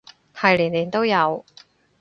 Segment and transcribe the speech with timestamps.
[0.33, 1.45] 係年年都有